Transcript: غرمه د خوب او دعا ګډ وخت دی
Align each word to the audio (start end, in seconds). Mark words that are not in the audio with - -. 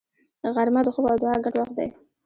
غرمه 0.55 0.81
د 0.85 0.87
خوب 0.93 1.05
او 1.11 1.17
دعا 1.23 1.35
ګډ 1.45 1.55
وخت 1.57 1.73
دی 1.77 1.89